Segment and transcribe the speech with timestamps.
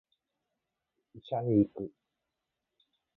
[1.13, 1.91] 医者に行く